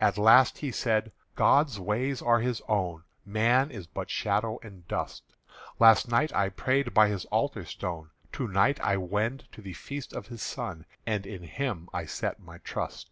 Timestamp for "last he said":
0.16-1.10